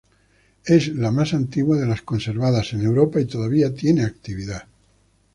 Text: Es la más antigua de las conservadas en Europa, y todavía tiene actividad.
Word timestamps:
Es 0.65 0.87
la 0.95 1.11
más 1.11 1.35
antigua 1.35 1.77
de 1.77 1.85
las 1.85 2.01
conservadas 2.01 2.73
en 2.73 2.81
Europa, 2.81 3.21
y 3.21 3.25
todavía 3.27 3.75
tiene 3.75 4.03
actividad. 4.03 4.65